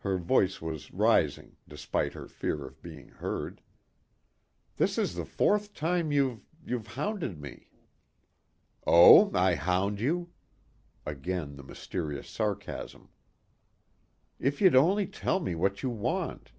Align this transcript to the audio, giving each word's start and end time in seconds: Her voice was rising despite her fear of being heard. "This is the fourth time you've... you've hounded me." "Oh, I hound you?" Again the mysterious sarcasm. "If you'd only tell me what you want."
Her 0.00 0.16
voice 0.18 0.60
was 0.60 0.90
rising 0.92 1.54
despite 1.68 2.14
her 2.14 2.26
fear 2.26 2.66
of 2.66 2.82
being 2.82 3.10
heard. 3.10 3.62
"This 4.74 4.98
is 4.98 5.14
the 5.14 5.24
fourth 5.24 5.72
time 5.72 6.10
you've... 6.10 6.40
you've 6.66 6.88
hounded 6.88 7.40
me." 7.40 7.68
"Oh, 8.88 9.30
I 9.38 9.54
hound 9.54 10.00
you?" 10.00 10.30
Again 11.06 11.54
the 11.54 11.62
mysterious 11.62 12.28
sarcasm. 12.28 13.10
"If 14.40 14.60
you'd 14.60 14.74
only 14.74 15.06
tell 15.06 15.38
me 15.38 15.54
what 15.54 15.80
you 15.80 15.90
want." 15.90 16.50